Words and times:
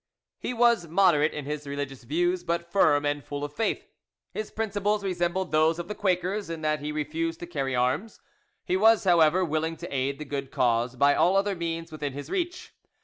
He 0.39 0.51
was 0.51 0.87
moderate 0.87 1.31
in 1.31 1.45
his 1.45 1.67
religious 1.67 2.05
views, 2.05 2.43
but 2.43 2.71
firm 2.71 3.05
and 3.05 3.23
full 3.23 3.43
of 3.43 3.53
faith; 3.53 3.87
his 4.33 4.49
principles 4.49 5.03
resembled 5.03 5.51
those 5.51 5.77
of 5.77 5.87
the 5.87 5.93
Quakers 5.93 6.49
in 6.49 6.61
that 6.61 6.79
he 6.79 6.91
refused 6.91 7.39
to 7.41 7.45
carry 7.45 7.75
arms; 7.75 8.19
he 8.65 8.75
was, 8.75 9.03
however, 9.03 9.45
willing 9.45 9.77
to 9.77 9.95
aid 9.95 10.17
the 10.17 10.25
good 10.25 10.49
cause 10.49 10.95
by 10.95 11.13
all 11.13 11.35
other 11.35 11.55
means 11.55 11.91
within 11.91 12.13
his 12.13 12.31
reach. 12.31 12.73